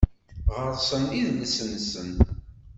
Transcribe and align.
Ɣer-sen 0.55 1.03
idles-nsen 1.19 2.09